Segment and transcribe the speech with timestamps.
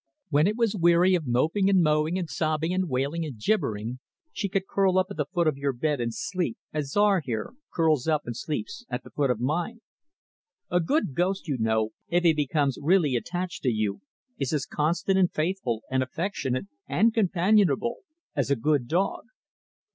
[0.29, 3.99] When it was weary of moping and mowing and sobbing and wailing and gibbering,
[4.33, 7.53] she could curl up at the foot of your bed and sleep; as Czar, here,
[7.71, 9.81] curls up and sleeps at the foot of mine.
[10.71, 14.01] A good ghost, you know if he becomes really attached to you
[14.39, 17.97] is as constant and faithful and affectionate and companionable
[18.35, 19.25] as a good dog."